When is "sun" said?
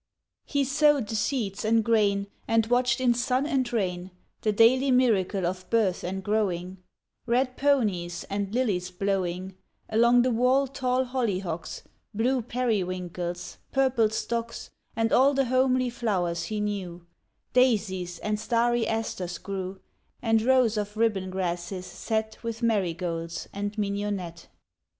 3.13-3.45